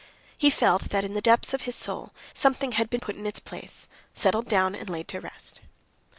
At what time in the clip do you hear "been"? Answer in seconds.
2.89-3.01